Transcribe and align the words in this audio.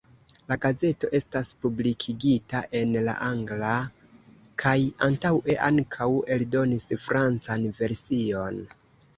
La 0.51 0.55
gazeto 0.61 1.09
estas 1.17 1.49
publikigita 1.65 2.61
en 2.79 2.97
la 3.09 3.13
angla 3.27 3.75
kaj 4.65 4.75
antaŭe 5.09 5.59
ankaŭ 5.69 6.11
eldonis 6.37 6.91
francan 7.07 7.73
version. 7.83 8.63